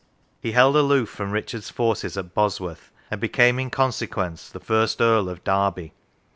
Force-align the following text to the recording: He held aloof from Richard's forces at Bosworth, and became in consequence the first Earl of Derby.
He 0.41 0.53
held 0.53 0.75
aloof 0.75 1.09
from 1.09 1.29
Richard's 1.29 1.69
forces 1.69 2.17
at 2.17 2.33
Bosworth, 2.33 2.91
and 3.11 3.21
became 3.21 3.59
in 3.59 3.69
consequence 3.69 4.49
the 4.49 4.59
first 4.59 4.99
Earl 4.99 5.29
of 5.29 5.43
Derby. 5.43 5.93